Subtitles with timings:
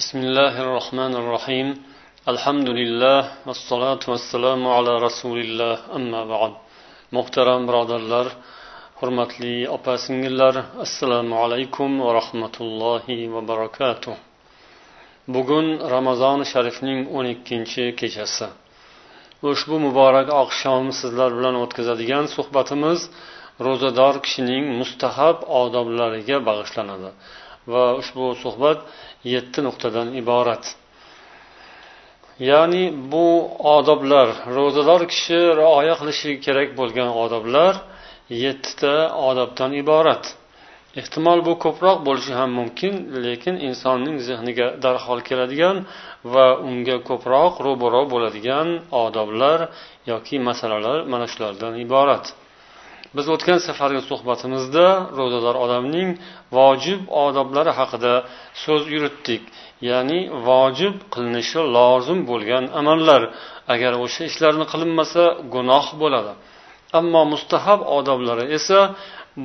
[0.00, 1.68] بسم الله الرحمن الرحيم
[2.32, 6.52] الحمد لله والصلاة والسلام على رسول الله أما بعد
[7.16, 8.26] محترم birodarlar
[9.00, 14.14] hurmatli opa singillar assalomu alaykum va rahmatullohi va barakatuh
[15.34, 18.48] bugun ramazon sharifning o'n ikkinchi kechasi
[19.50, 23.00] ushbu muborak oqshom sizlar bilan o'tkazadigan suhbatimiz
[23.66, 27.10] ro'zador kishining mustahab odoblariga bag'ishlanadi
[27.73, 28.79] Va ushbu suhbat
[29.33, 30.63] yetti nuqtadan iborat.
[32.49, 33.27] Ya'ni bu
[33.75, 34.27] odoblar
[34.57, 37.73] ro'zador kishi rioya qilishi kerak bo'lgan odoblar
[38.43, 38.95] yettita
[39.29, 40.23] odobdan iborat.
[41.01, 42.93] Ehtimol bu ko'proq bo'lishi ham mumkin
[43.25, 45.77] lekin insonning zehniga darhol keladigan
[46.33, 48.67] va unga ko'proq ro'baro bo'ladigan
[49.05, 49.59] odoblar
[50.11, 52.25] yoki masalalar mana shulardan iborat.
[53.15, 54.85] Biz o'tgan safargi suhbatimizda
[55.19, 56.09] ro'zador odamning
[56.57, 58.13] vojib odoblari haqida
[58.63, 59.41] so'z yuritdik.
[59.89, 63.21] Ya'ni vojib qilinishi lozim bo'lgan amallar.
[63.73, 66.33] Agar o'sha ishlarni qilinmasa gunoh bo'ladi.
[66.99, 68.79] Ammo mustahab odoblari esa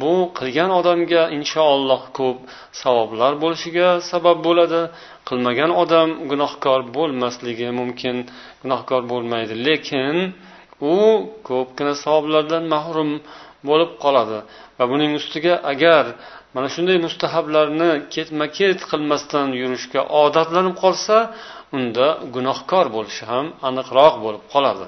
[0.00, 2.38] bu qilgan odamga inshaalloh ko'p
[2.82, 4.80] savoblar bo'lishiga sabab bo'ladi.
[5.28, 8.16] Qilmagan odam gunohkor bo'lmasligi mumkin.
[8.62, 10.14] Gunohkor bo'lmaydi lekin
[10.94, 10.96] u
[11.48, 13.10] ko'pgina savoblardan mahrum.
[13.68, 14.38] Bo'lib qoladi.
[14.78, 16.04] Va buning ustiga agar
[16.54, 21.16] mana shunday mustahablarni ketma ket qilmasdan yurishga odatlanib qolsa
[21.76, 24.86] unda gunohkor bo'lishi ham aniqroq bo'lib qoladi.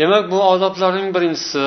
[0.00, 1.64] Demak bu odoblarning birinchisi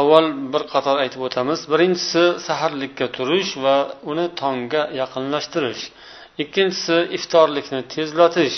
[0.00, 1.60] avval bir qator aytib o'tamiz.
[1.72, 3.76] Birinchisi saharlikka turish va
[4.10, 5.82] uni tongga yaqinlashtirish.
[6.42, 8.56] Ikkinchisi iftorlikni tezlatish.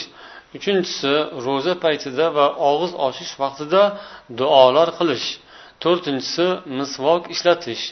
[0.57, 1.15] Uchinchisi
[1.47, 3.83] ro'za paytida va og'iz ochish vaqtida
[4.39, 5.29] duolar qilish.
[5.83, 6.47] To'rtinchisi
[6.79, 7.85] misvok ishlatish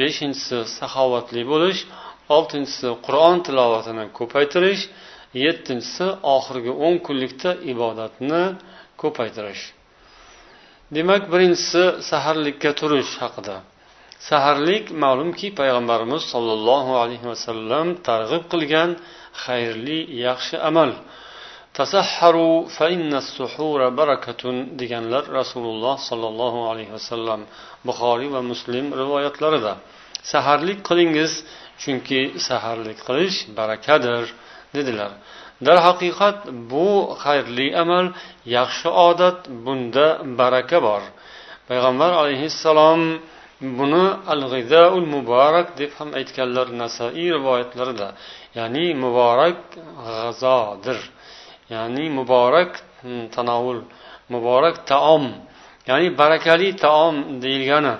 [0.00, 1.80] beshinchisi saxovatli bo'lish
[2.36, 4.82] oltinchisi qur'on tilovatini ko'paytirish
[5.44, 8.42] yettinchisi oxirgi o'n kunlikda ibodatni
[9.02, 9.64] ko'paytirish.
[10.96, 13.56] Demak birinchisi saharlikka turish haqida.
[14.28, 18.90] Saharlik ma'lumki payg'ambarimiz sollallohu alayhi vasallam targ'ib qilgan
[19.44, 20.90] xayrli yaxshi amal.
[21.78, 27.40] Tasahharu fa inna suhura barakatun deganlar rasululloh sollallohu alayhi vasallam
[27.86, 29.72] buxoriy va muslim rivoyatlarida.
[30.32, 31.32] Saharlik qilingiz
[31.82, 34.24] chunki saharlik qilish barakadir
[34.76, 35.12] dedilar.
[35.66, 36.38] Darhaqiqat
[36.70, 36.88] bu
[37.24, 38.06] xayrli amal
[38.56, 40.06] yaxshi odat bunda
[40.40, 41.02] baraka bor.
[41.68, 43.00] Payg'ambar alayhissalom
[43.78, 48.08] buni al g'izaul muborak deb ham aytganlar nasaiy rivoyatlarida
[48.58, 49.58] ya'ni muborak
[50.06, 50.98] g'azodir.
[51.74, 52.70] Ya'ni muborak
[53.02, 53.80] hmm, tanovul
[54.32, 55.24] muborak taom
[55.88, 57.94] ya'ni barakali taom deyilgani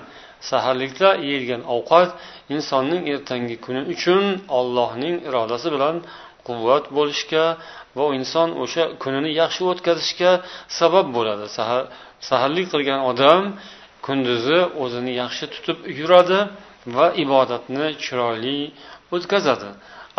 [0.49, 2.09] saharlikda yeyilgan ovqat
[2.55, 4.23] insonning ertangi kuni uchun
[4.59, 5.95] ollohning irodasi bilan
[6.47, 7.45] quvvat bo'lishga
[7.97, 10.31] va inson o'sha kunini yaxshi o'tkazishga
[10.79, 11.45] sabab bo'ladi.
[11.57, 11.83] Sahar
[12.29, 13.41] saharlik qilgan odam
[14.05, 16.39] kunduzi o'zini yaxshi tutib yuradi
[16.95, 18.59] va ibodatni chiroyli
[19.15, 19.69] o'tkazadi.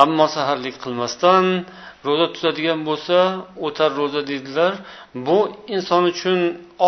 [0.04, 1.44] Ammo saharlik qilmasdan
[2.06, 3.18] ro'za tutadigan bo'lsa
[3.66, 4.72] o'tar ro'za deydilar.
[5.26, 5.38] Bu
[5.76, 6.38] inson uchun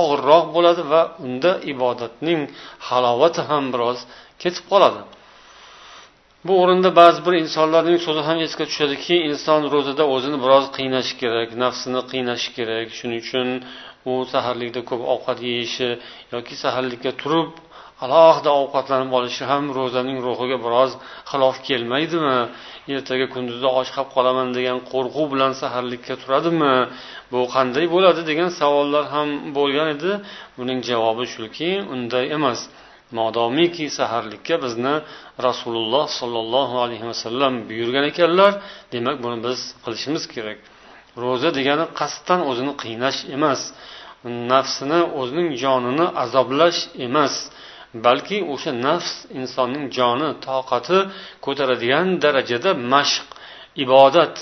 [0.01, 2.41] og'irroq bo'ladi va unda ibodatning
[2.89, 3.99] halovati ham biroz
[4.43, 5.01] ketib qoladi.
[6.47, 11.49] Bu o'rinda ba'zi bir insonlarning so'zi ham esga tushadiki inson ro'zada o'zini biroz qiynashi kerak
[11.65, 12.87] nafsini qiynashi kerak.
[12.99, 13.49] Shuning uchun
[14.11, 15.89] u saharlikda ko'p ovqat yeyishi
[16.35, 17.51] yoki saharlikka turib
[18.05, 20.91] alohida ovqatlanib olishi ham ro'zaning ruhiga biroz
[21.31, 22.39] xilof kelmaydimi?
[22.95, 26.75] Ertaga kunduzda och qolib qolaman degan qo'rquv bilan saharlikka turadimi?
[27.33, 30.13] Bu qanday bo'ladi degan savollar ham bo'lgan edi.
[30.59, 32.61] Buning javobi shuki unday emas.
[33.19, 34.95] Modomiki saharlikka bizni
[35.47, 38.53] rasululloh sollallohu alayhi vasallam buyurgan ekanlar.
[38.95, 40.59] Demak buni biz qilishimiz kerak.
[41.23, 43.61] Ro'za degani qasddan o'zini qiynash emas.
[44.53, 47.35] Nafsini o'zining jonini azoblash emas.
[48.07, 50.99] Balki o'sha nafs insonning joni toqati
[51.45, 53.27] ko'taradigan darajada mashq
[53.85, 54.35] ibodat.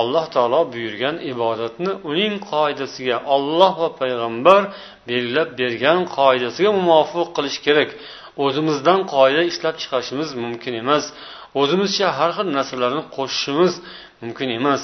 [0.00, 4.62] Alloh taolo buyurgan ibodatni uning qoidasiga olloh va payg'ambar
[5.08, 7.90] belgilab bergan qoidasiga muvofiq qilish kerak.
[8.44, 11.04] O'zimizdan qoida ishlab chiqarishimiz mumkin emas.
[11.60, 13.72] O'zimizcha har xil narsalarni qo'shishimiz
[14.22, 14.82] mumkin emas.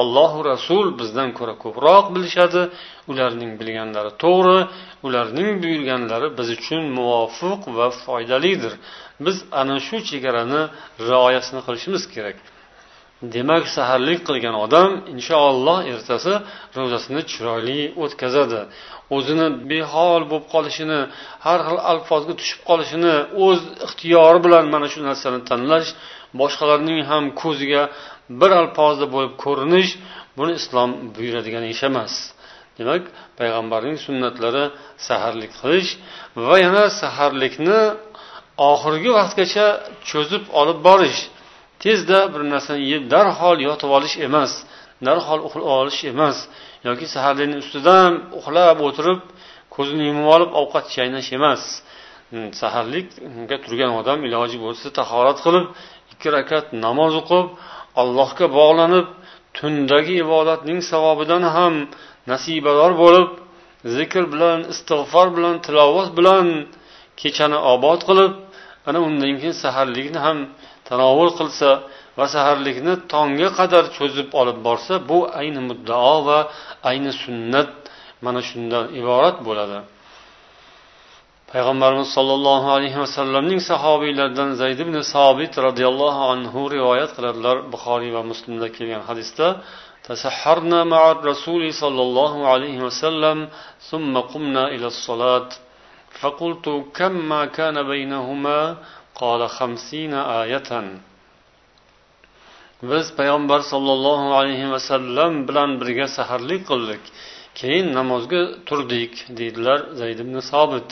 [0.00, 2.62] Allohu rasul bizdan ko'ra ko'proq bilishadi.
[3.10, 4.58] Ularning bilganlari to'g'ri
[5.06, 8.74] ularning buyurganlari biz uchun muvofiq va foydalidir.
[9.24, 10.62] Biz ana shu chegarani
[11.08, 12.36] rioyasini qilishimiz kerak.
[13.34, 16.32] Demak saharlik qilgan odam inshaalloh ertasi
[16.78, 18.60] ro'zasini chiroyli o'tkazadi.
[19.16, 21.00] O'zini behol bo'lib qolishini
[21.46, 23.14] har xil alfozga tushib qolishini
[23.46, 25.90] o'z ixtiyori bilan mana shu narsani tanlash
[26.40, 27.82] boshqalarning ham ko'ziga
[28.40, 29.90] bir alpozda bo'lib ko'rinish
[30.38, 32.14] buni islom buyuradigan ish emas.
[32.78, 33.02] Demak
[33.38, 34.64] payg'ambarning sunnatlari
[35.08, 35.90] saharlik qilish
[36.46, 37.80] va yana saharlikni
[38.70, 39.66] oxirgi vaqtgacha
[40.10, 41.20] cho'zib olib borish
[41.82, 44.52] tezda bir narsani yeb darhol yotib olish emas
[45.06, 46.36] darhol uxlab olish emas
[46.86, 49.20] yoki saharlikni ustidan uxlab o'tirib
[49.74, 51.62] ko'zini yumib olib ovqat chaynash emas.
[52.30, 55.64] Hmm, saharlikka turgan odam iloji bo'lsa tahorat qilib
[56.12, 57.46] ikki rakat namoz o'qib
[58.00, 59.06] allohga bog'lanib
[59.58, 61.74] tundagi ibodatning savobidan ham
[62.32, 63.28] nasibador bo'lib
[63.96, 66.46] zikr bilan istig'for bilan tilovat bilan
[67.20, 68.32] kechani obod qilib
[68.88, 70.38] ana undan keyin saharlikni ham
[70.88, 71.70] tanovul qilsa
[72.18, 76.38] va saharlikni tongga qadar cho'zib olib borsa bu ayni muddao va
[76.90, 77.70] ayni sunnat
[78.24, 79.78] mana shundan iborat bo'ladi.
[81.51, 88.67] payg'ambarimiz sollallohu alayhi vasallamning sahobiylaridan zayd ibn sobit roziyallohu anhu rivoyat qiladilar buxoriy va muslimda
[88.77, 89.47] kelgan hadisda
[90.09, 93.37] تسحرنا مع الرسول صلى الله عليه وسلم
[93.89, 95.49] ثم قمنا إلى الصلاة
[96.19, 96.65] فقلت
[96.97, 98.59] كم ما كان بينهما
[99.21, 100.69] قال خمسين آية
[102.81, 107.03] biz payg'ambar sollallohu alayhi vasallam bilan birga saharlik qildik
[107.59, 110.89] keyin namozga turdik deydilar zayd ibn sobit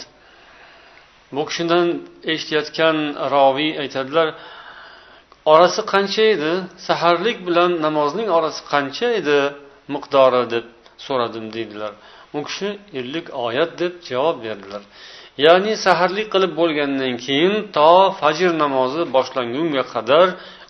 [1.35, 1.87] bu kishidan
[2.33, 2.97] eshitayotgan
[3.35, 4.29] roviy aytadilar
[5.53, 6.53] orasi qancha edi?
[6.89, 9.39] Saharlik bilan namozning orasi qancha edi
[9.95, 10.43] miqdori?
[10.55, 10.65] deb
[11.07, 11.93] so'radim deydilar.
[12.37, 12.69] U kishi
[13.01, 14.83] ellik oyat deb javob berdilar.
[15.45, 17.91] Ya'ni saharlik qilib bo'lgandan keyin to
[18.21, 20.27] fajr namozi boshlangunga qadar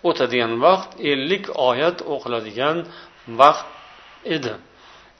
[0.09, 2.76] o'tadigan vaqt ellik oyat o'qiladigan
[3.41, 3.67] vaqt
[4.35, 4.55] edi.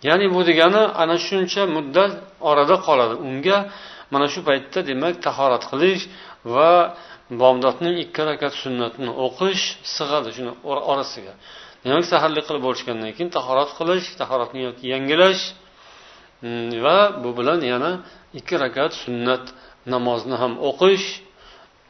[0.09, 2.13] Ya'ni bu degani ana shuncha muddat
[2.51, 3.15] orada qoladi.
[3.29, 3.59] Unga
[4.13, 6.03] mana shu paytda demak tahorat qilish
[6.55, 6.73] va
[7.41, 9.65] bomdodning ikki rakat sunnatini o'qish
[9.97, 10.53] sig'adi shuni
[10.93, 11.35] orasiga.
[11.85, 15.43] Demak saharlik qilib bo'lishgandan keyin tahorat qilish tahoratni yoki yangilash
[16.45, 17.91] mm, va bu bilan yana
[18.39, 19.45] ikki rakat sunnat
[19.95, 21.07] namozni ham o'qish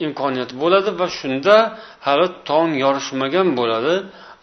[0.06, 1.56] imkoniyati bo'ladi va shunda
[2.06, 3.94] hali tong yorishmagan bo'ladi.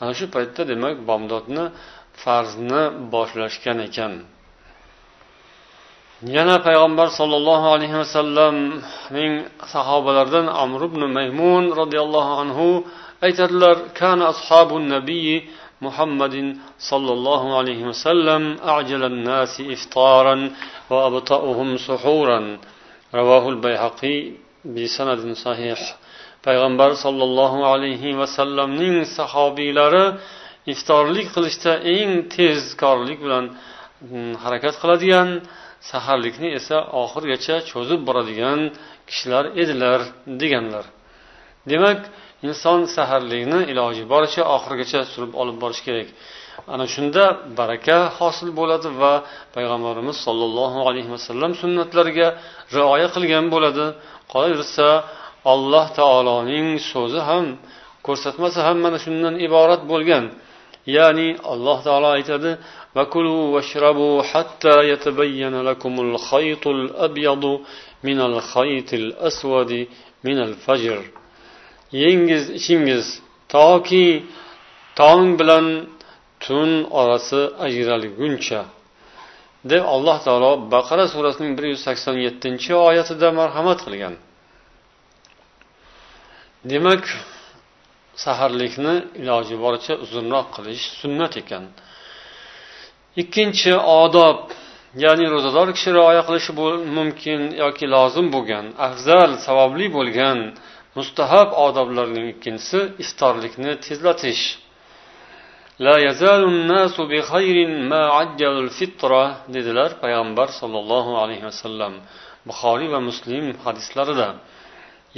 [0.01, 1.65] Ana shu paytda demak bomdodni
[2.23, 2.83] farzni
[3.13, 4.13] boshlashgan ekan.
[6.23, 9.33] Yana payg'ambar sollallohu alayhi vasallamning
[9.73, 12.67] sahobalaridan amr ibn maymun roziyallohu anhu
[13.25, 15.47] aytadilar kana ashabu nabiy
[15.85, 18.43] muhammadin sollallohu alayhi vasallam
[18.77, 20.41] ajalan nasi iftoran
[20.89, 22.45] va abta'uhum suhuran.
[23.17, 24.19] Ravohul bayhaqiy
[24.75, 25.79] bi sanadin sahih.
[26.45, 30.05] Payg'ambar sollallohu alayhi vasallamning sahobiylari
[30.73, 33.45] iftorlik qilishda eng tezkorlik bilan
[34.03, 35.29] mm, harakat qiladigan
[35.91, 38.59] saharlikni esa oxirigacha cho'zib boradigan
[39.09, 39.99] kishilar edilar
[40.41, 40.85] deganlar.
[41.71, 41.99] Demak
[42.47, 46.07] inson saharlikni iloji boricha oxirigacha surib olib borish kerak.
[46.73, 47.23] Ana shunda
[47.59, 49.13] baraka hosil bo'ladi va
[49.55, 52.27] payg'ambarimiz sollallohu alayhi vasallam sunnatlariga
[52.75, 53.85] rioya qilgan bo'ladi.
[54.33, 54.87] Qolaversa
[55.53, 57.45] alloh taoloning so'zi ham
[58.07, 60.25] ko'rsatmasi ham mana shundan iborat bo'lgan.
[60.85, 62.51] ya'ni alloh taolo aytadi
[62.97, 67.53] vakulu vashrabu hatta yatabayyana lakumul khaytul abyadu
[68.07, 69.81] minal khaytil aswadi
[70.25, 70.99] minal fajr.
[71.91, 73.05] Yengiz ichingiz
[73.53, 74.07] toki
[74.99, 75.65] tong bilan
[76.43, 76.69] tun
[77.01, 78.61] orasi ajralguncha.
[79.71, 84.15] deb alloh taolo baqara surasining bir yuz sakson yettinchi oyatida marhamat qilgan.
[86.71, 87.03] Demak
[88.23, 91.63] saharlikni iloji boricha uzunroq qilish sunnat ekan.
[93.21, 93.73] Ikkinchi
[94.03, 94.37] odob
[95.03, 96.51] ya'ni ro'zador kishi rioya qilishi
[96.97, 100.39] mumkin yoki lozim bo'lgan afzal savobli bo'lgan
[100.97, 104.43] mustahab odoblarning ikkinchisi iftorlikni tezlatish.
[105.85, 105.95] La
[106.73, 109.23] nasu bi khayrin ma ajjalul fitra
[109.55, 111.93] dedilar payg'ambar sollallohu alayhi vasallam
[112.49, 114.27] buxoriy va muslim hadislarida.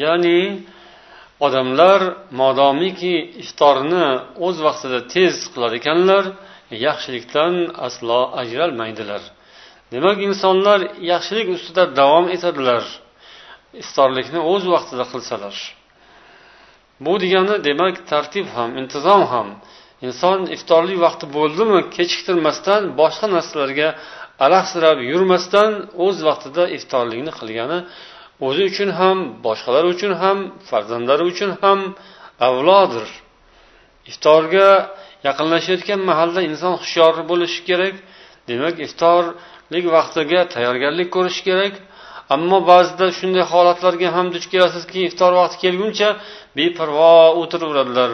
[0.04, 0.40] Ya'ni
[1.46, 2.02] odamlar
[2.42, 4.08] modomiki iftorni
[4.46, 6.24] o'z vaqtida tez qilar ekanlar
[6.86, 7.56] yaxshilikdan
[7.88, 9.24] aslo ajralmaydilar.
[9.94, 10.80] Demak insonlar
[11.12, 12.84] yaxshilik ustida davom etadilar
[13.82, 15.56] iftorlikni o'z vaqtida qilsalar.
[17.06, 19.48] Bu degani demak tartib ham intizom ham.
[20.08, 23.90] Inson iftorlik vaqti bo'ldimi kechiktirmasdan boshqa narsalarga
[24.46, 25.72] alahsirab yurmasdan
[26.06, 27.80] o'z vaqtida iftorlikni qilgani
[28.48, 30.38] o'zi uchun ham boshqalar uchun ham
[30.70, 31.80] farzandlari uchun ham
[32.48, 33.08] avlodir.
[34.10, 34.70] Iftorga
[35.28, 37.96] yaqinlashayotgan mahalda inson hushyor bo'lishi kerak.
[38.50, 41.74] Demak iftorlik vaqtiga tayyorgarlik ko'rish kerak.
[42.36, 46.10] Ammo ba'zida shunday holatlarga ham duch kelasizki iftor vaqti kelguncha
[46.58, 48.12] beparvo o'tiraveradilar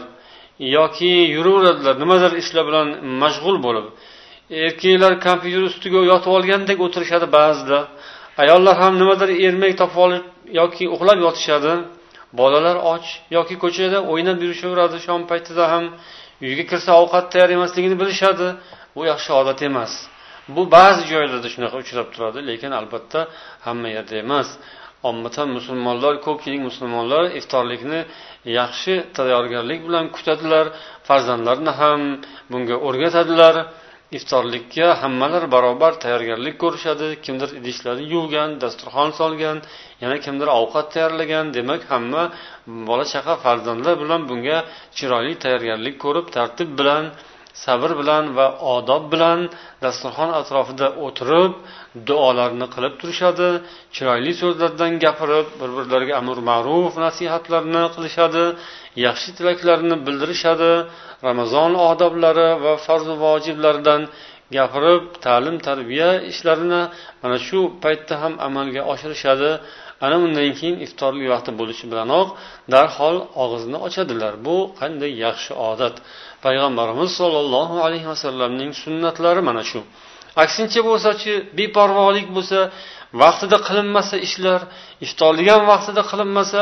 [0.77, 1.96] yoki yuraveradilar.
[2.03, 2.88] Nimadir ishlar bilan
[3.22, 3.86] mashg'ul bo'lib
[4.65, 7.79] erkaklar kompyuter ustiga yotib olgandek o'tirishadi ba'zida.
[8.41, 10.24] Ayollar ham nimadir ermak topib olib
[10.60, 11.74] yoki uxlab yotishadi.
[12.39, 13.06] Bolalar och
[13.38, 14.98] yoki ko'chada o'ynab yurishaveradi.
[15.06, 15.84] Shom paytida ham
[16.48, 18.48] uyga kirsa ovqat tayyor emasligini bilishadi.
[18.96, 19.94] Bu yaxshi odat emas.
[20.56, 23.20] Bu ba'zi joylarda shunaqa uchrab turadi lekin albatta
[23.65, 24.48] hamma yerda emas.
[25.10, 28.00] Ommatan musulmonlar ko'pchilik musulmonlar iftorlikni
[28.60, 30.65] yaxshi tayyorgarlik bilan kutadilar.
[31.08, 32.01] Farzandlarini ham
[32.51, 33.56] bunga o'rgatadilar.
[34.17, 37.07] Iftorlikka hammalar barobar tayyorgarlik ko'rishadi.
[37.25, 39.57] Kimdir idishlarni yuvgan dasturxon solgan
[40.03, 41.45] yana kimdir ovqat tayyorlagan.
[41.57, 42.23] Demak hamma
[42.89, 44.57] bola chaqa farzandlar bilan bunga
[44.97, 47.03] chiroyli tayyorgarlik ko'rib tartib bilan
[47.63, 49.39] sabr bilan va odob bilan
[49.83, 51.51] dasturxon atrofida o'tirib
[52.09, 53.49] duolarni qilib turishadi
[53.95, 58.45] chiroyli so'zlardan gapirib bir birlariga amr ma'ruf nasihatlarni qilishadi
[59.05, 60.71] yaxshi tilaklarini bildirishadi
[61.27, 64.01] ramazon odoblari va farzu vojiblaridan
[64.55, 66.81] gapirib ta'lim tarbiya ishlarini
[67.21, 69.51] mana shu paytda ham amalga oshirishadi.
[70.06, 72.27] Ana undan keyin iftorlik vaqti bo'lishi bilanoq
[72.74, 74.34] darhol og'izni ochadilar.
[74.48, 75.96] Bu qanday yaxshi odat.
[76.46, 79.80] Payg'ambarimiz sollallohu alayhi vasallamning sunnatlari mana shu.
[80.44, 82.60] Aksincha bo'lsachi beparvolik bo'lsa
[83.21, 84.61] vaqtida qilinmasa ishlar
[85.05, 86.61] iftorlagan vaqtida qilinmasa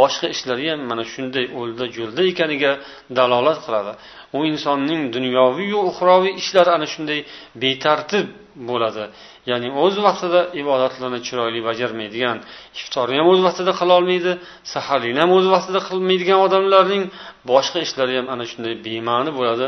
[0.00, 2.72] boshqa ishlari ham mana shunday o'lda jo'lda ekaniga
[3.18, 3.92] dalolat qiladi.
[4.36, 7.20] U insonning dunyoviyu uxroviy ishlari ana shunday
[7.62, 8.26] betartib
[8.68, 9.04] bo'ladi.
[9.50, 12.38] Ya'ni o'z vaqtida ibodatlarni chiroyli bajarmaydigan
[12.80, 14.32] iftorni ham o'z vaqtida qilolmaydi
[14.74, 17.02] saharlikni ham o'z vaqtida qilmaydigan odamlarning
[17.50, 19.66] boshqa ishlari ham ana shunday bema'ni bo'ladi.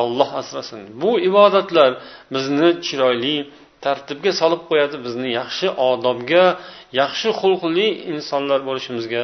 [0.00, 0.80] Olloh asrasin.
[1.02, 1.90] Bu ibodatlar
[2.34, 3.36] bizni chiroyli
[3.85, 6.45] tartibga solib qo'yadi bizni yaxshi odobga
[7.01, 9.21] yaxshi xulqli insonlar bo'lishimizga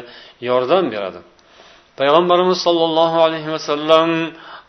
[0.49, 1.19] yordam beradi
[1.99, 4.09] payg'ambarimiz sollallohu alayhi vasallam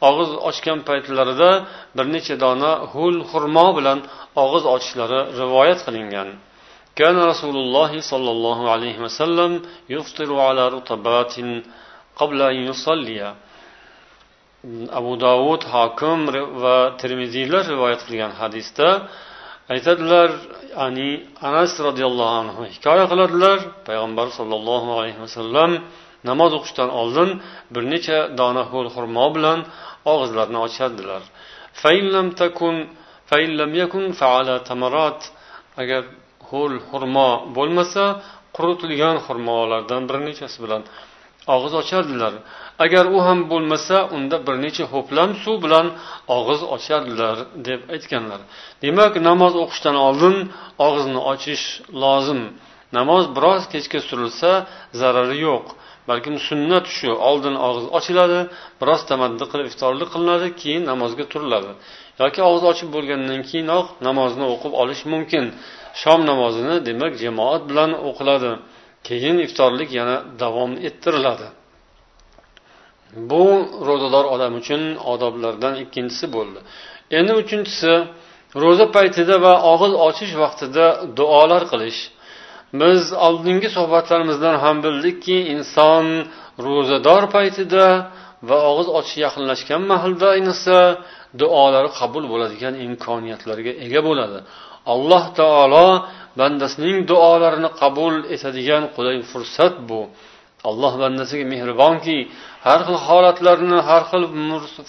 [0.09, 1.51] og'iz ochgan paytlarida
[1.97, 3.99] bir necha dona hul xurmo bilan
[4.45, 6.31] og'iz ochishlari rivoyat qilingan
[7.03, 9.51] كان رسول الله صلى الله عليه وسلم
[9.97, 11.35] يفطر على رطبات
[12.21, 13.19] قبل أن يصلي
[14.99, 16.19] abu dovud hokim
[16.63, 18.89] va termiziylar rivoyat qilgan hadisda
[19.72, 20.30] aytadilar
[20.76, 21.10] ya'ni
[21.50, 23.58] anas roziyallohu anhu hikoya qiladilar.
[23.88, 25.72] Payg'ambar sollallohu alayhi vasallam
[26.30, 27.30] namoz o'qishdan oldin
[27.74, 29.60] bir necha dona ho'l xurmo bilan
[30.12, 31.22] og'izlarini ochardilar.
[35.82, 36.04] Agar
[36.50, 38.04] ho'l xurmo bo'lmasa
[38.58, 40.82] quritilgan xurmolardan bir nechasi bilan
[41.54, 42.34] og'iz ochardilar.
[42.86, 45.88] Agar u ham bo'lmasa unda bir necha ho'plam suv bilan
[46.38, 48.42] og'iz ochardilar deb aytganlar.
[48.84, 50.36] Demak namoz o'qishdan oldin
[50.88, 51.66] og'izni ochish
[52.04, 52.42] lozim.
[52.98, 54.52] Namoz biroz kechga surilsa
[55.00, 55.66] zarari yo'q.
[56.10, 58.40] Balkim sunnat shu oldin og'iz ochiladi
[58.82, 61.72] biroz tamaddi qilib iftorlik qilinadi keyin namozga turiladi.
[62.22, 65.46] Yoki og'iz ochib bo'lgandan keyinoq namozni o'qib olish mumkin.
[66.02, 68.52] Shom namozini demak jamoat bilan o'qiladi.
[69.08, 71.48] Keyin iftorlik yana davom ettiriladi.
[73.30, 73.46] Bu
[73.88, 74.82] ro'zador odam uchun
[75.14, 76.60] odoblardan ikkinchisi bo'ldi.
[77.18, 77.94] Endi uchinchisi
[78.64, 80.86] ro'za paytida va og'iz ochish vaqtida
[81.18, 82.00] duolar qilish.
[82.82, 86.06] Biz oldingi suhbatlarimizdan ham bildikki inson
[86.66, 87.86] ro'zador paytida
[88.50, 90.78] va og'iz ochish yaqinlashgan mahalda ayniqsa
[91.42, 94.40] duolari qabul bo'ladigan imkoniyatlarga ega bo'ladi.
[94.94, 95.88] Alloh taolo
[96.40, 100.02] bandasining duolarini qabul etadigan qulay fursat bu.
[100.70, 102.18] Alloh bandasiga mehribonki
[102.66, 104.24] har xil holatlarni har xil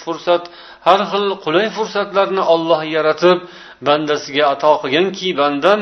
[0.05, 0.43] fursat
[0.87, 3.39] har xil qulay fursatlarni olloh yaratib
[3.87, 5.81] bandasiga ato qilganki bandam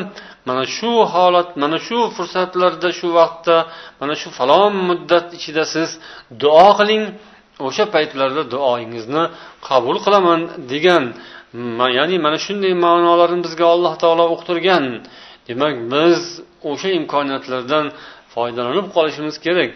[0.49, 3.57] mana shu holat mana shu fursatlarda shu vaqtda
[4.01, 5.91] mana shu falon muddat ichida siz
[6.43, 7.05] duo qiling
[7.67, 9.25] o'sha paytlarda duoyingizni
[9.69, 10.41] qabul qilaman
[10.73, 11.05] degan
[11.53, 14.85] Hmm, ya'ni mana shunday ma'nolarni bizga alloh taolo uqtirgan.
[15.49, 16.21] Demak biz
[16.71, 17.87] o'sha imkoniyatlardan
[18.35, 19.73] foydalanib qolishimiz kerak.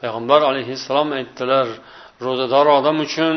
[0.00, 1.66] Payg'ambar alayhissalom aytdilar
[2.26, 3.36] ro'zador odam uchun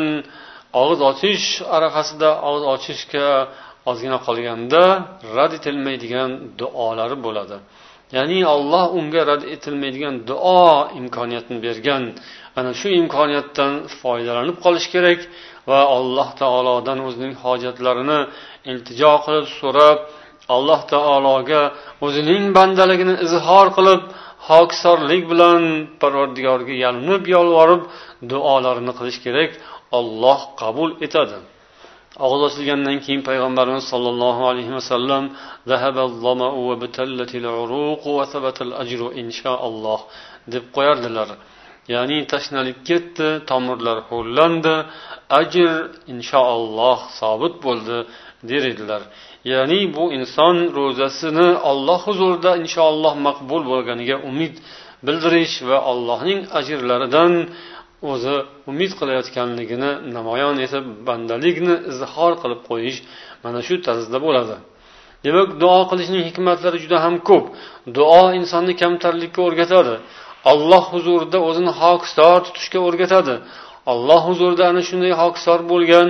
[0.81, 3.27] og'iz ochish arafasida og'iz ochishga
[3.89, 4.83] ozgina qolganda
[5.35, 7.57] rad etilmaydigan duolari bo'ladi.
[8.15, 12.03] Ya'ni olloh unga rad etilmaydigan duo imkoniyatini bergan.
[12.57, 15.19] Ana shu imkoniyatdan foydalanib qolish kerak
[15.69, 18.19] va alloh taolodan o'zining hojatlarini
[18.71, 19.97] iltijo qilib so'rab
[20.55, 21.61] alloh taologa
[22.05, 24.01] o'zining bandaligini izhor qilib
[24.49, 25.61] hokisorlik bilan
[26.01, 27.81] parvardigorga yalinib yolvorib
[28.31, 29.51] duolarini qilish kerak.
[29.99, 31.37] Olloh qabul etadi.
[32.23, 35.23] Og'iz ochilgandan keyin payg'ambarimiz sollallohu alayhi vasallam
[40.53, 41.29] deb qo'yardilar.
[41.93, 44.75] Ya'ni tashnalik ketdi tomirlar ho'llandi
[45.41, 45.71] ajr
[46.13, 47.97] inshaalloh sobit bo'ldi
[48.49, 49.01] der edilar
[49.51, 54.55] ya'ni bu inson ro'zasini olloh huzurida inshaalloh maqbul bo'lganiga umid
[55.05, 57.33] bildirish va allohning ajrlaridan
[58.11, 58.35] o'zi
[58.71, 62.99] umid qilayotganligini namoyon etib bandalikni izhor qilib qo'yish
[63.43, 64.55] mana shu tarzda bo'ladi.
[65.25, 67.45] Demak duo qilishning hikmatlari juda ham ko'p.
[67.97, 69.95] Duo insonni kamtarlikka o'rgatadi.
[70.51, 73.35] Alloh huzurida o'zini hokisor tutishga o'rgatadi.
[73.91, 76.07] Alloh huzurida ana shunday hokisor bo'lgan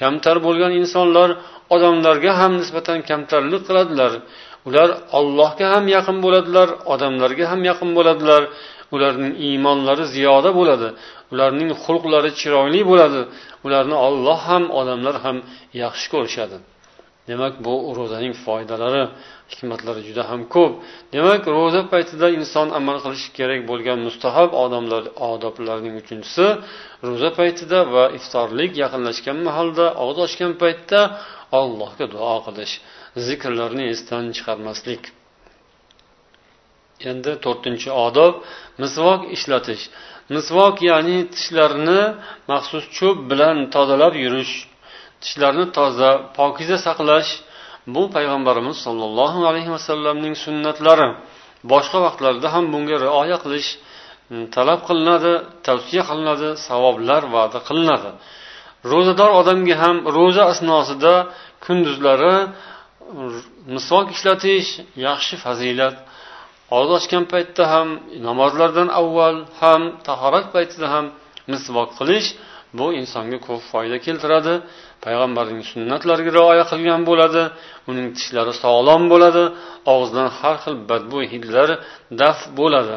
[0.00, 1.28] kamtar bo'lgan insonlar
[1.74, 4.12] odamlarga ham nisbatan kamtarlik qiladilar.
[4.68, 4.88] Ular
[5.18, 8.42] ollohga ham yaqin bo'ladilar odamlarga ham yaqin bo'ladilar.
[8.94, 10.88] Ularning iymonlari ziyoda bo'ladi.
[11.32, 13.22] Ularning xulqlari chiroyli bo'ladi.
[13.66, 15.36] Ularni olloh ham odamlar ham
[15.82, 16.58] yaxshi ko'rishadi.
[17.28, 19.04] Demak bu ro'zaning foydalari
[19.52, 20.72] hikmatlari juda ham ko'p.
[21.14, 26.46] Demak ro'za paytida inson amal qilishi kerak bo'lgan mustahab odamlar odoblarning uchinchisi
[27.08, 31.00] ro'za paytida va iftorlik yaqinlashgan mahalda og'iz ochgan paytda
[31.60, 32.74] allohga duo qilish
[33.26, 35.02] zikrlarni esdan chiqarmaslik.
[37.10, 38.34] Endi to'rtinchi odob
[38.82, 39.84] misvok ishlatish.
[40.34, 42.00] Misvok ya'ni tishlarni
[42.50, 44.54] maxsus cho'p bilan tozalab yurish
[45.22, 47.30] tishlarni toza pokiza saqlash
[47.94, 51.08] bu payg'ambarimiz sollallohu alayhi vasallamning sunnatlari.
[51.72, 53.68] Boshqa vaqtlarda ham bunga rioya qilish
[54.30, 55.32] mm, talab qilinadi
[55.66, 58.10] tavsiya qilinadi savoblar va'da qilinadi.
[58.92, 61.14] Ro'zador odamga ham ro'za asnosida
[61.64, 62.36] kunduzlari
[63.74, 64.68] misvok ishlatish
[65.06, 65.96] yaxshi fazilat.
[66.76, 67.88] Og'iz ochgan paytda ham
[68.28, 71.06] namozlardan avval ham tahorat paytida ham
[71.52, 72.28] misvok qilish
[72.78, 74.54] bu insonga ko'p foyda keltiradi.
[75.04, 77.42] Payg'ambarning sunnatlariga rioya qilgan bo'ladi
[77.90, 79.44] uning tishlari sog'lom bo'ladi
[79.94, 81.68] og'zidan har xil badbo'y hidlar
[82.20, 82.96] daf bo'ladi.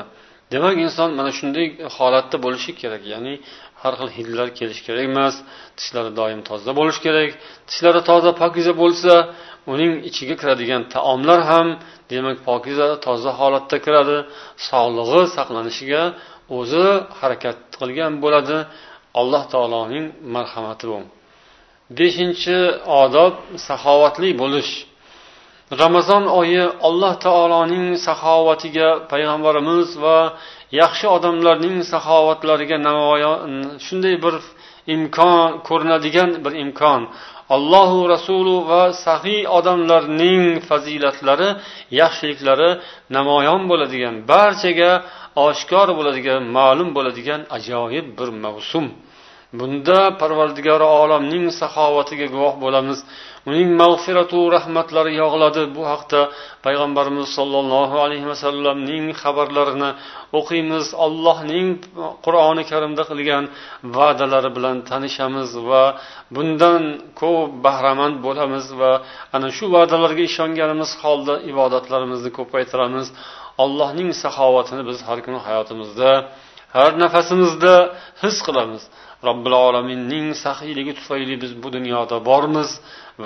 [0.54, 3.34] Demak inson mana shunday holatda bo'lishi kerak ya'ni
[3.82, 5.36] har xil hidlar kelishi kerak emas
[5.78, 7.30] tishlari doim toza bo'lishi kerak
[7.70, 9.14] tishlari toza pokiza bo'lsa
[9.74, 11.68] uning ichiga kiradigan taomlar ham
[12.12, 14.18] demak pokiza toza holatda kiradi.
[14.68, 16.04] Sog'lig'i saqlanishiga
[16.58, 16.88] o'zi
[17.20, 18.58] harakat qilgan bo'ladi.
[19.22, 20.98] Alloh taoloning marhamati bu.
[21.98, 22.58] Beshinchi
[23.04, 23.34] odob
[23.68, 24.72] saxovatli bo'lish.
[25.82, 30.18] Ramazon oyi alloh taoloning saxovatiga payg'ambarimiz va
[30.82, 33.52] yaxshi odamlarning saxovatlariga namoyon
[33.86, 34.36] shunday bir
[34.96, 37.02] imkon ko'rinadigan bir imkon.
[37.56, 41.50] Allohu rasuli va sahiy odamlarning fazilatlari
[42.02, 42.70] yaxshiliklari
[43.18, 44.92] namoyon bo'ladigan barchaga
[45.48, 48.86] oshkor bo'ladigan ma'lum bo'ladigan ajoyib bir mavsum.
[49.60, 53.00] Bunda parvardigori olamning saxovatiga guvoh bo'lamiz.
[53.50, 56.22] Uning mag'firatu rahmatlari yog'iladi bu haqda
[56.66, 59.90] payg'ambarimiz sollallohu alayhi vasallamning xabarlarini
[60.40, 60.86] o'qiymiz.
[61.06, 61.68] Allohning
[62.26, 63.44] qur'oni karimda qilgan
[63.98, 65.84] va'dalari bilan tanishamiz va
[66.36, 66.82] bundan
[67.22, 68.92] ko'p bahramand bo'lamiz va
[69.36, 73.08] ana shu va'dalarga ishonganimiz holda ibodatlarimizni ko'paytiramiz.
[73.64, 76.12] Allohning saxovatini biz har kuni hayotimizda
[76.78, 77.74] har nafasimizda
[78.22, 78.84] his qilamiz.
[79.28, 82.70] Robbil olaminning saxiyligi tufayli biz bu dunyoda bormiz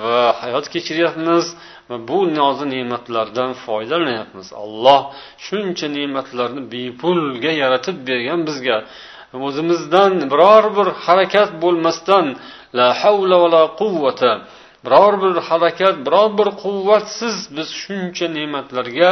[0.04, 1.46] va hayot kechiryapmiz
[1.90, 4.48] va bu nozi ne'matlardan foydalanyapmiz.
[4.64, 5.02] Alloh
[5.46, 8.78] shuncha ne'matlarni bepulga yaratib bergan bizga.
[9.48, 12.26] O'zimizdan biror bir harakat bo'lmasdan
[12.78, 14.32] la havla va la quvvata
[14.86, 19.12] biror bir harakat biror bir quvvatsiz biz shuncha ne'matlarga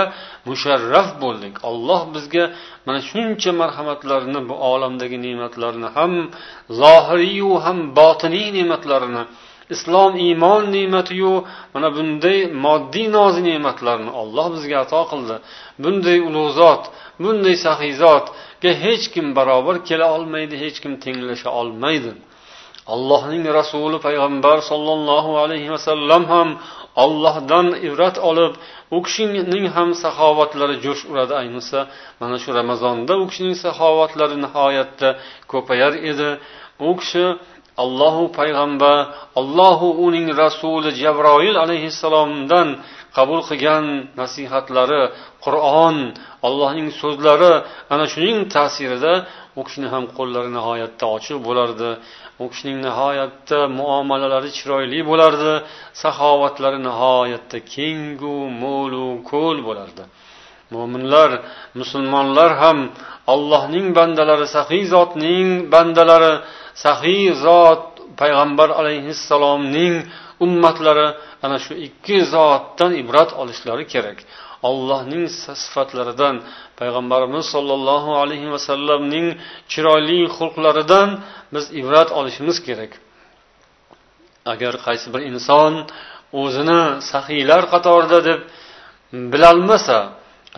[0.49, 1.53] musharraf bo'ldik.
[1.69, 2.43] Alloh bizga
[2.85, 6.13] mana shuncha marhamatlarni bu olamdagi ne'matlarni ham
[6.81, 9.23] zohiriyu ham botiniy ne'matlarini
[9.73, 11.33] islom iymon ne'matiyu
[11.73, 15.35] mana bunday moddiy nozi ne'matlarni olloh bizga ato qildi.
[15.83, 16.83] Bunday ulug' zot
[17.23, 22.11] bunday saxiy zotga hech kim barobar kela olmaydi hech kim tenglasha olmaydi.
[22.93, 26.47] Allohning rasuli payg'ambar sollallohu alayhi vasallam ham
[27.03, 28.53] ollohdan ibrat olib
[28.95, 31.79] u kishining ham saxovatlari jo'sh uradi ayniqsa.
[32.21, 35.09] Mana shu ramazonda u kishining saxovatlari nihoyatda
[35.51, 36.29] ko'payar edi.
[36.89, 37.25] U kishi
[37.83, 38.97] allohu payg'ambar
[39.41, 42.67] allohu uning rasuli jabroil alayhissalomdan
[43.17, 43.85] qabul qilgan
[44.21, 45.03] nasihatlari
[45.45, 45.97] qur'on
[46.47, 47.53] allohning so'zlari
[47.93, 49.13] ana shuning ta'sirida
[49.59, 51.89] u kishini ham qo'llari nihoyatda ochiq bo'lardi.
[52.41, 55.53] U kishining nihoyatda muomalalari chiroyli bo'lardi.
[56.03, 60.03] Saxovatlari nihoyatda kengu mo'lu ko'l bo'lardi.
[60.75, 61.29] Mo'minlar
[61.79, 62.77] musulmonlar ham
[63.33, 66.33] allohning bandalari saxiy zotning bandalari
[66.85, 67.83] saxiy zot
[68.21, 69.93] payg'ambar alayhissalomning
[70.45, 71.07] ummatlari
[71.45, 74.17] ana shu ikki zotdan ibrat olishlari kerak.
[74.69, 75.25] Allohning
[75.63, 76.35] sifatlaridan
[76.79, 79.27] payg'ambarimiz sollallohu alayhi vasallamning
[79.71, 81.09] chiroyli xulqlaridan
[81.53, 82.91] biz ibrat olishimiz kerak.
[84.53, 85.73] Agar qaysi bir inson
[86.41, 88.39] o'zini saxiylar qatorida deb
[89.31, 89.97] bilolmasa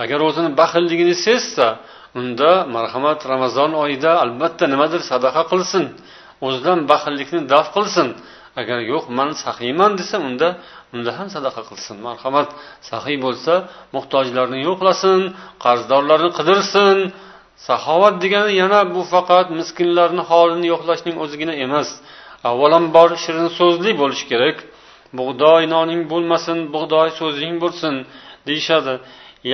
[0.03, 1.67] agar o'zini baxilligini sezsa
[2.19, 5.83] unda marhamat ramazon oyida albatta nimadir sadaqa qilsin
[6.45, 8.07] o'zidan baxillikni daf qilsin
[8.61, 10.49] agar yo'q man saxiyman desa unda
[10.93, 11.95] unda ham sadaqa qilsin.
[12.07, 12.49] Marhamat
[12.89, 13.53] saxiy bo'lsa
[13.95, 15.19] muhtojlarni yo'qlasin
[15.63, 16.97] qarzdorlarni qidirsin.
[17.67, 21.89] Saxovat degani yana bu faqat miskinlarni holini yo'qlashning o'zigina emas.
[22.49, 24.57] Avvalambor shirin so'zli bo'lish kerak.
[25.19, 27.93] Bug'doy noning bo'lmasin bug'doy so'zing bo'lsin
[28.47, 28.95] deyishadi.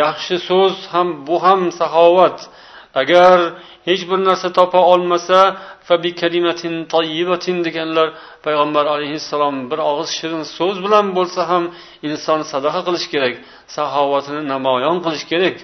[0.02, 2.38] Yaxshi so'z ham bu ham saxovat.
[3.02, 3.38] Agar
[3.88, 5.38] hech bir narsa topa olmasa
[7.68, 8.08] deganlar
[8.46, 11.64] payg'ambar alayhissalom bir og'iz shirin so'z bilan bo'lsa ham
[12.08, 13.36] inson sadaqa qilish kerak
[13.76, 15.58] saxovatini namoyon qilish kerak.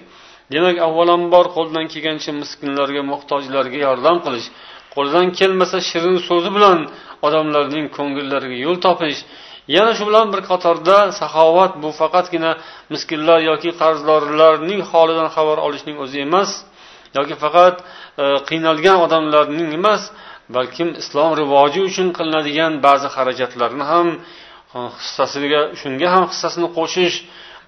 [0.53, 4.47] Demak avvalambor qo'ldan kelgancha miskinlarga muhtojlarga yordam qilish
[4.95, 6.79] qo'lidan kelmasa shirin so'zi bilan
[7.27, 9.19] odamlarning ko'ngillariga yo'l topish
[9.75, 12.51] yana shu bilan bir qatorda saxovat bu faqatgina
[12.93, 16.51] miskinlar yoki qarzdorlarning holidan xabar olishning o'zi emas
[17.17, 20.01] yoki faqat e, qiynalgan odamlarning emas
[20.55, 24.07] balkim islom rivoji uchun qilinadigan ba'zi xarajatlarni ham
[24.75, 27.15] e, hissasiga shunga ham hissasini qo'shish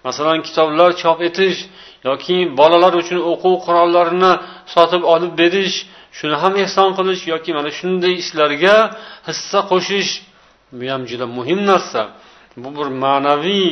[0.07, 1.59] masalan kitoblar chop etish
[2.07, 4.33] yoki bolalar uchun o'quv qurollarini
[4.73, 5.75] sotib olib berish
[6.17, 8.75] shuni ham ehson qilish yoki mana shunday ishlarga
[9.27, 10.11] hissa qo'shish
[10.77, 12.01] bu ham juda muhim narsa.
[12.57, 13.67] Bu bir ma'naviy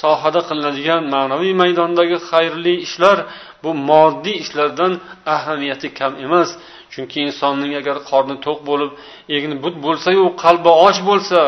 [0.00, 3.18] sohada qilinadigan ma'naviy maydondagi xayrli ishlar
[3.62, 4.92] bu moddiy ishlardan
[5.36, 6.50] ahamiyati kam emas.
[6.92, 8.90] Chunki insonning agar qorni to'q bo'lib
[9.36, 11.40] egni but bo'lsayu qalbi och bo'lsa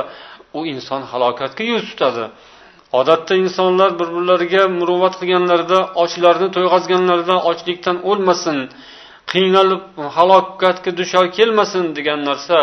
[0.58, 2.24] u inson halokatga yuz tutadi.
[2.98, 8.58] Odatda insonlar bir birlariga muruvvat qilganlarida ochlarni to'yg'azganlarida ochlikdan o'lmasin
[9.32, 9.82] qiynalib
[10.16, 12.58] halokatga duchor kelmasin degan narsa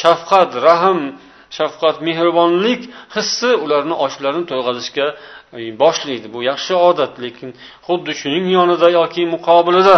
[0.00, 1.00] shafqat rahm
[1.56, 2.80] shafqat mehribonlik
[3.16, 5.06] hissi ularni ochlarini to'yg'azishga
[5.58, 6.26] e, boshlaydi.
[6.34, 7.50] Bu yaxshi odat lekin
[7.86, 9.96] xuddi shuning yonida yoki muqobilida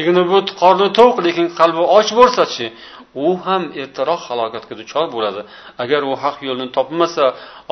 [0.00, 2.66] egni but qorni to'q lekin qalbi och bo'lsachi
[3.14, 5.40] u ham ertaroq halokatga duchor bo'ladi.
[5.82, 7.24] Agar u haq yo'lni topmasa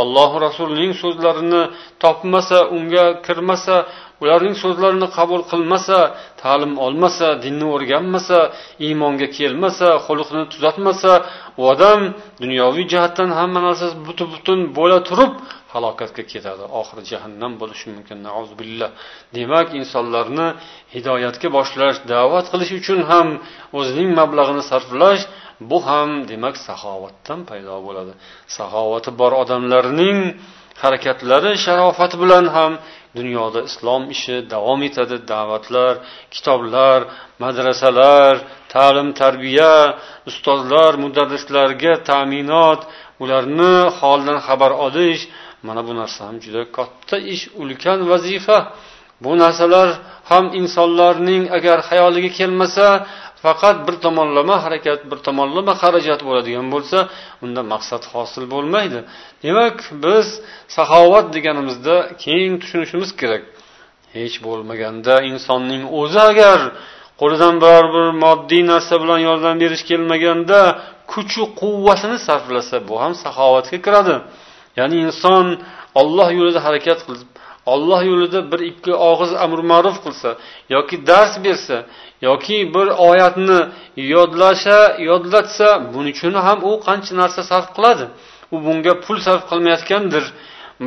[0.02, 1.62] alloh rasulining so'zlarini
[2.04, 3.76] topmasa unga kirmasa
[4.22, 5.98] ularning so'zlarini qabul qilmasa
[6.42, 8.38] ta'lim olmasa dinni o'rganmasa
[8.86, 11.12] iymonga kelmasa xulqini tuzatmasa
[11.60, 12.00] u odam
[12.42, 15.32] dunyoviy jihatdan hamma narsasi butun butun bo'la turib
[15.74, 18.18] halokatga ketadi oxiri jahannam bo'lishi mumkin
[18.60, 18.90] billah
[19.36, 20.48] demak insonlarni
[20.94, 23.28] hidoyatga boshlash da'vat qilish uchun ham
[23.78, 25.22] o'zining mablag'ini sarflash
[25.60, 28.12] bu ham demak saxovatdan paydo bo'ladi.
[28.56, 30.18] Saxovati bor odamlarning
[30.82, 32.72] harakatlari sharofati bilan ham
[33.18, 35.16] dunyoda islom ishi davom etadi.
[35.32, 35.94] Da'vatlar
[36.34, 37.00] kitoblar
[37.42, 38.34] madrasalar
[38.74, 39.74] ta'lim tarbiya
[40.30, 42.80] ustozlar mudarrislarga ta'minot
[43.22, 45.22] ularni holidan xabar olish.
[45.66, 48.58] Mana bu narsa ham juda katta ish ulkan vazifa.
[49.24, 49.88] Bu narsalar
[50.30, 52.86] ham insonlarning agar xayoliga kelmasa
[53.46, 56.98] faqat bir tomonlama harakat bir tomonlama xarajat bo'ladigan bo'lsa
[57.44, 58.98] unda maqsad hosil bo'lmaydi.
[59.44, 60.26] Demak biz
[60.76, 63.42] saxovat deganimizda keng tushunishimiz kerak.
[64.16, 66.60] Hech bo'lmaganda insonning o'zi agar
[67.20, 70.60] qo'lidan biror bir moddiy narsa bilan yordam berish kelmaganda
[71.12, 74.16] kuchu quvvatini sarflasa bu ham saxovatga kiradi.
[74.78, 75.46] Ya'ni inson
[76.00, 77.30] olloh yo'lida harakat qilib
[77.72, 80.30] olloh yo'lida bir ikki og'iz amr ma'ruf qilsa
[80.74, 81.76] yoki dars bersa
[82.28, 83.60] yoki bir oyatni
[83.96, 84.78] yodlasha
[85.10, 88.04] yodlatsa buning uchun ham u qancha narsa sarf qiladi?
[88.54, 90.24] U bunga pul sarf qilmayotgandir.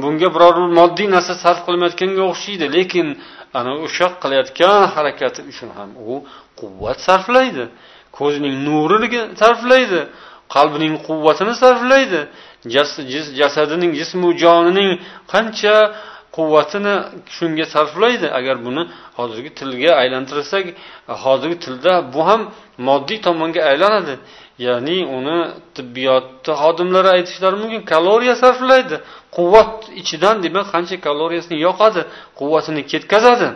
[0.01, 2.65] Bunga biror bir moddiy narsa sarf qilmayotganga o'xshaydi.
[2.75, 3.07] Lekin
[3.59, 6.13] ana o'sha qilayotgan harakati uchun ham u
[6.59, 7.63] quvvat sarflaydi.
[8.17, 9.07] Ko'zining nurini
[9.41, 10.01] sarflaydi.
[10.55, 12.21] Qalbining quvvatini sarflaydi.
[13.41, 14.91] Jasadining jismu jonining
[15.33, 15.75] qancha
[16.35, 16.95] quvvatini
[17.35, 18.83] shunga sarflaydi agar buni
[19.17, 20.65] hozirgi tilga aylantirsak
[21.23, 22.41] hozirgi tilda bu ham
[22.87, 24.15] moddiy tomonga aylanadi.
[24.67, 25.37] Ya'ni uni
[25.75, 27.81] tibbiyotni xodimlari aytishlari mumkin.
[27.91, 28.97] Kaloriya sarflaydi
[29.37, 32.01] quvvat ichidan demak qancha kaloriyasini yoqadi
[32.39, 33.49] quvvatini ketkazadi.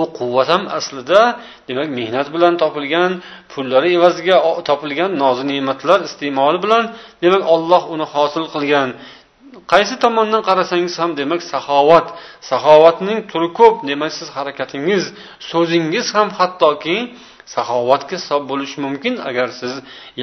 [0.00, 1.20] U quvvat ham aslida
[1.68, 3.10] demak mehnat bilan topilgan
[3.52, 4.36] pullari evaziga
[4.68, 6.84] topilgan nozi ne'matlar iste'moli bilan
[7.24, 8.88] demak olloh uni hosil qilgan.
[9.72, 12.06] Qaysi tomondan qarasangiz ham demak saxovat
[12.50, 15.04] saxovatning turi ko'p demak siz harakatingiz
[15.50, 16.96] so'zingiz ham hattoki
[17.54, 19.14] saxovatga hisob bo'lishi mumkin.
[19.28, 19.72] Agar siz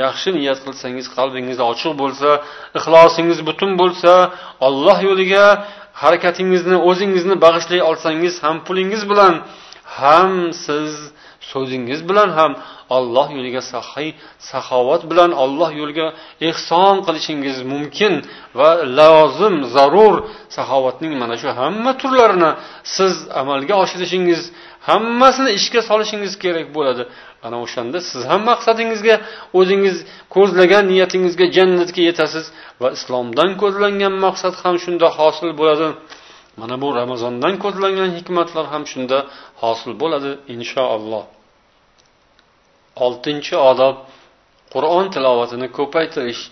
[0.03, 2.29] yaxshi niyat qilsangiz qalbingiz ochiq bo'lsa
[2.77, 4.11] ixlosingiz butun bo'lsa
[4.67, 5.45] olloh yo'liga
[6.01, 9.33] harakatingizni o'zingizni bag'ishlay olsangiz ham pulingiz bilan
[9.99, 10.31] ham
[10.65, 10.91] siz
[11.51, 12.51] so'zingiz bilan ham
[12.97, 14.09] olloh yo'liga sahiy
[14.49, 16.07] saxovat bilan olloh yo'liga
[16.49, 18.13] ehson qilishingiz mumkin
[18.59, 20.15] va lozim zarur
[20.55, 22.51] saxovatning mana shu hamma turlarini
[22.95, 24.41] siz amalga oshirishingiz
[24.89, 27.03] hammasini ishga solishingiz kerak bo'ladi.
[27.45, 29.15] Ana o'shanda siz ham maqsadingizga
[29.59, 29.97] o'zingiz
[30.35, 32.45] ko'zlagan niyatingizga jannatga yetasiz
[32.81, 35.87] va islomdan ko'zlangan maqsad ham shunda hosil bo'ladi.
[36.59, 39.17] Mana bu ramazondan ko'zlangan hikmatlar ham shunda
[39.61, 41.23] hosil bo'ladi inshaalloh.
[43.05, 43.95] Oltinchi odob
[44.73, 46.43] qur'on tilovatini ko'paytirish.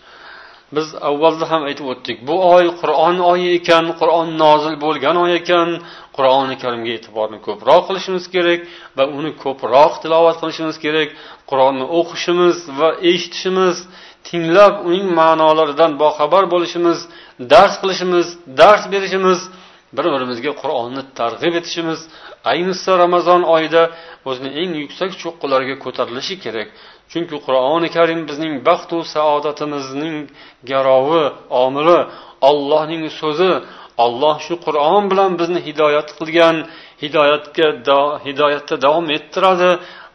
[0.76, 5.70] Biz avvalda ham aytib o'tdik bu oy qur'on oyi ekan qur'on nozil bo'lgan oy ekan
[6.18, 8.60] qur'oni karimga e'tiborni ko'proq qilishimiz kerak
[8.98, 11.10] va uni ko'proq tilovat qilishimiz kerak.
[11.50, 13.76] Qur'onni o'qishimiz va eshitishimiz
[14.28, 17.00] tinglab uning ma'nolaridan boxabar bo'lishimiz
[17.54, 18.28] dars qilishimiz
[18.60, 19.40] dars berishimiz
[19.96, 22.00] bir birimizga qur'onni targ'ib etishimiz
[22.52, 23.84] ayniqsa ramazon oyida
[24.30, 26.68] o'zini eng yuksak cho'qqilariga ko'tarilishi kerak.
[27.12, 30.16] Chunki qur'oni karim bizning baxtu saodatimizning
[30.72, 31.24] garovi
[31.64, 32.00] omili
[32.50, 33.52] ollohning so'zi
[34.06, 36.56] olloh shu qur'on bilan bizni hidoyat qilgan
[37.04, 39.70] hidoyatga hidoyatda davom ettiradi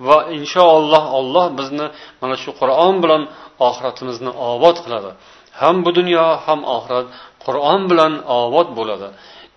[0.08, 1.86] va inshaalloh olloh bizni
[2.20, 3.22] mana shu qur'on bilan
[3.68, 5.10] oxiratimizni obod qiladi.
[5.60, 7.06] Ham bu dunyo ham oxirat
[7.44, 8.12] qur'on bilan
[8.42, 9.08] obod bo'ladi.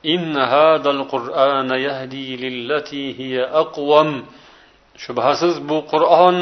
[0.06, 4.24] إن هذا القرآن يهدي للتي هي أقوم
[5.04, 6.36] shubhasiz bu qur'on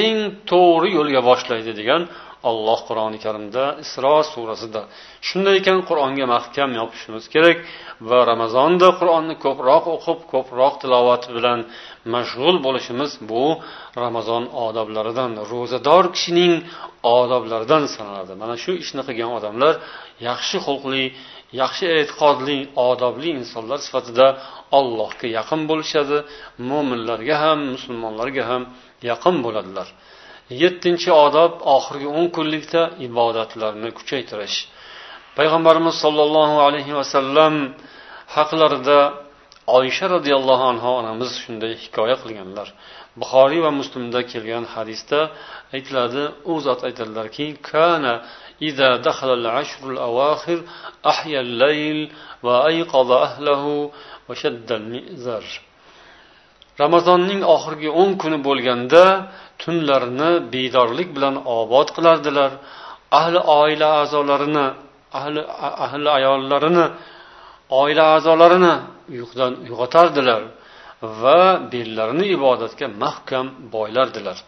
[0.00, 0.18] eng
[0.50, 2.02] to'g'ri yo'lga boshlaydi degan
[2.50, 4.82] olloh qur'oni karimda isro surasida
[5.28, 7.58] shunday ekan qur'onga mahkam yopishimiz kerak
[8.08, 11.60] va ramazonda qur'onni ko'proq o'qib ko'proq tilovat bilan
[12.14, 13.44] mashg'ul bo'lishimiz bu
[14.04, 16.52] ramazon odoblaridan ro'zador kishining
[17.18, 19.74] odoblaridan sanaladi mana shu ishni qilgan odamlar
[20.28, 21.04] yaxshi xulqli
[21.61, 22.57] yaxshi e'tiqodli
[22.89, 24.27] odobli insonlar sifatida
[24.77, 26.17] allohga yaqin bo'lishadi
[26.69, 28.63] mo'minlarga ham musulmonlarga ham
[29.09, 29.87] yaqin bo'ladilar.
[30.63, 34.57] Yettinchi odob oxirgi o'n kunlikda ibodatlarni kuchaytirish.
[35.37, 37.53] Payg'ambarimiz sollallohu alayhi vasallam
[38.35, 38.99] haqlarida
[39.77, 42.67] oysha roziyallohu anhu onamiz shunday hikoya qilganlar.
[43.21, 45.19] Buxoriy va muslimda kelgan hadisda
[45.75, 48.13] aytiladi u zot aytadilarki kana
[48.62, 50.58] إذا دخل العشر الأواخر
[51.06, 52.12] أحيا الليل
[52.42, 53.90] وأيقظ أهله
[54.28, 55.44] وشد المئزر
[56.80, 59.02] ramazonning oxirgi o'n kuni bo'lganda
[59.62, 62.50] tunlarni bedorlik bilan obod qilardilar
[63.20, 64.66] ahli oila a'zolarini
[65.18, 65.40] ahli
[65.86, 66.86] ahli ayollarini
[67.80, 68.74] oila a'zolarini
[69.14, 70.42] uyqudan uyg'otardilar
[71.22, 71.40] va
[71.72, 74.38] bellarini ibodatga mahkam boylardilar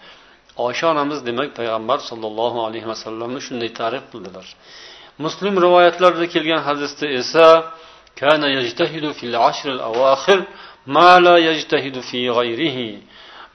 [0.65, 4.47] Oysha onamiz demak payg'ambar sollallohu alayhi vasallamni shunday ta'rif qildilar.
[5.25, 7.47] Muslim rivoyatlarida kelgan hadisda esa
[8.19, 10.39] kana yajtahidu fil ashril awakhir
[10.95, 12.89] ma la yajtahidu fi g'ayrihi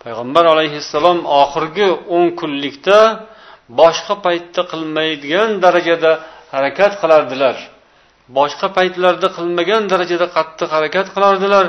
[0.03, 2.99] payg'ambar alayhissalom oxirgi o'n kunlikda
[3.81, 6.13] boshqa paytda qilmaydigan darajada
[6.55, 7.57] harakat qilardilar.
[8.39, 11.65] Boshqa paytlarda qilmagan darajada qattiq harakat qilardilar.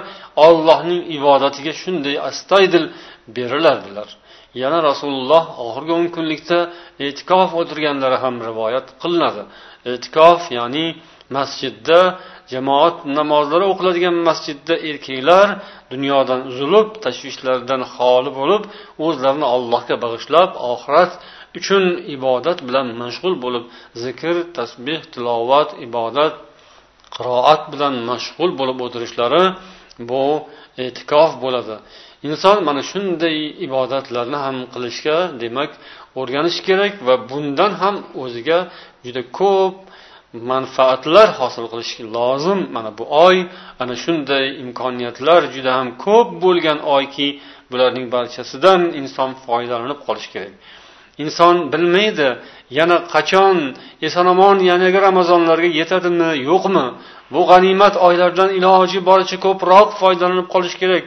[0.48, 2.86] Ollohning ibodatiga shunday astoydil
[3.36, 4.10] berilardilar.
[4.62, 6.60] Yana rasululloh oxirgi o'n kunlikda
[7.06, 9.44] e'tikof o'tirganlari ham rivoyat qilinadi.
[9.92, 10.86] E'tikof ya'ni
[11.38, 12.00] masjidda
[12.54, 15.48] jamoat namozlari o'qiladigan masjidda erkaklar
[15.94, 18.64] dunyodan uzilib tashvishlardan xoli bo'lib
[19.06, 21.12] o'zlarini allohga bag'ishlab oxirat
[21.60, 21.84] uchun
[22.16, 23.64] ibodat bilan mashg'ul bo'lib
[24.04, 26.34] zikr tasbeh tilovat ibodat
[27.16, 29.44] qiroat bilan mashg'ul bo'lib o'tirishlari
[30.10, 30.24] bu
[30.86, 31.76] e'tikof bo'ladi.
[32.28, 35.72] Inson mana shunday ibodatlarni ham qilishga demak
[36.20, 38.60] o'rganishi kerak va bundan ham o'ziga
[39.06, 39.76] juda ko'p
[40.52, 42.60] manfaatlar hosil qilish lozim.
[42.76, 43.38] Mana bu oy
[43.82, 47.28] ana shunday imkoniyatlar juda ham ko'p bo'lgan oyki
[47.72, 50.54] bularning barchasidan inson foydalanib qolishi kerak.
[51.24, 52.28] Inson bilmaydi
[52.80, 53.58] yana qachon
[54.08, 56.86] eson omon yanagi ramazonlarga yetadimi yo'qmi?
[57.34, 61.04] Bu g'animat oylardan iloji boricha ko'proq foydalanib qolish kerak.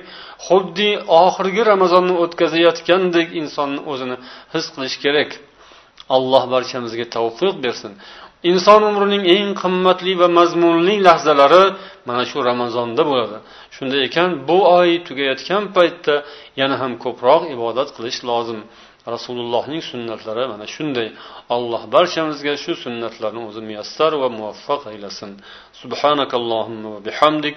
[0.46, 0.90] Xuddi
[1.24, 4.16] oxirgi ramazonni o'tkazayotgandek insonni o'zini
[4.55, 5.31] his qilish kerak.
[6.16, 7.92] Alloh barchamizga tavfiq bersin.
[8.51, 11.64] Inson umrining eng qimmatli va mazmunli lahzalari
[12.09, 13.38] mana shu ramazonda bo'ladi.
[13.77, 16.14] Shunday ekan bu oy tugayotgan paytda
[16.61, 18.61] yana ham ko'proq ibodat qilish lozim.
[19.14, 21.09] Rasulullohning sunnatlari mana shunday.
[21.57, 25.31] Alloh barchamizga shu sunnatlarni o'zi muyassar va muvaffaq aylasin.
[25.81, 27.57] Subhanakallohumma va bihamdik.